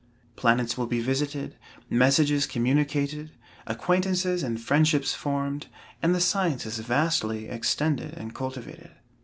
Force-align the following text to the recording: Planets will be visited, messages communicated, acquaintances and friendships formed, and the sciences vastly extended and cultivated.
Planets 0.35 0.79
will 0.79 0.87
be 0.87 0.99
visited, 0.99 1.57
messages 1.87 2.47
communicated, 2.47 3.33
acquaintances 3.67 4.41
and 4.41 4.59
friendships 4.59 5.13
formed, 5.13 5.67
and 6.01 6.15
the 6.15 6.19
sciences 6.19 6.79
vastly 6.79 7.47
extended 7.47 8.11
and 8.15 8.33
cultivated. 8.33 8.93